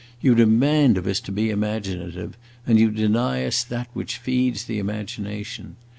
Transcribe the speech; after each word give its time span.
You 0.19 0.33
demand 0.33 0.97
of 0.97 1.05
us 1.05 1.19
to 1.19 1.31
be 1.31 1.51
imaginative, 1.51 2.35
and 2.65 2.79
you 2.79 2.89
deny 2.89 3.45
us 3.45 3.63
that 3.63 3.87
which 3.93 4.17
feeds 4.17 4.63
the 4.65 4.79
imagination. 4.79 5.75